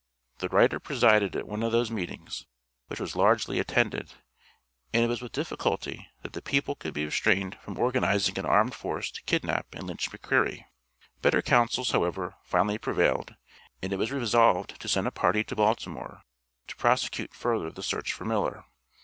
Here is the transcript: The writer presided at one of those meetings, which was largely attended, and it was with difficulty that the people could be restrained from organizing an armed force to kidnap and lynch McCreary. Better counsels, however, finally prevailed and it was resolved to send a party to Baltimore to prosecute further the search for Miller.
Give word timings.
The 0.39 0.49
writer 0.49 0.79
presided 0.79 1.35
at 1.35 1.47
one 1.47 1.61
of 1.61 1.71
those 1.71 1.91
meetings, 1.91 2.47
which 2.87 2.99
was 2.99 3.15
largely 3.15 3.59
attended, 3.59 4.13
and 4.91 5.03
it 5.03 5.07
was 5.07 5.21
with 5.21 5.31
difficulty 5.31 6.07
that 6.23 6.33
the 6.33 6.41
people 6.41 6.73
could 6.73 6.95
be 6.95 7.05
restrained 7.05 7.55
from 7.59 7.77
organizing 7.77 8.39
an 8.39 8.47
armed 8.47 8.73
force 8.73 9.11
to 9.11 9.21
kidnap 9.25 9.67
and 9.75 9.85
lynch 9.85 10.09
McCreary. 10.09 10.65
Better 11.21 11.43
counsels, 11.43 11.91
however, 11.91 12.33
finally 12.43 12.79
prevailed 12.79 13.35
and 13.83 13.93
it 13.93 13.99
was 13.99 14.11
resolved 14.11 14.79
to 14.81 14.89
send 14.89 15.05
a 15.05 15.11
party 15.11 15.43
to 15.43 15.55
Baltimore 15.55 16.23
to 16.67 16.75
prosecute 16.75 17.35
further 17.35 17.69
the 17.69 17.83
search 17.83 18.11
for 18.11 18.25
Miller. 18.25 18.63